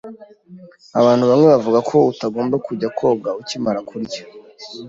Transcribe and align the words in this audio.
Abantu 0.99 1.23
bamwe 1.29 1.45
bavuga 1.53 1.79
ko 1.89 1.95
utagomba 2.11 2.55
kujya 2.67 2.87
koga 2.97 3.29
ukimara 3.41 3.79
kurya. 3.89 4.21